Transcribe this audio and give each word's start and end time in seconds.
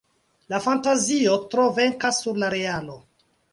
La 0.53 0.59
fantazio 0.63 1.35
tro 1.53 1.67
venkas 1.77 2.25
sur 2.25 2.43
la 2.45 2.53
realo. 2.57 3.01